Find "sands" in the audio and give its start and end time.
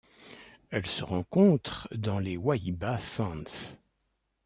2.97-3.77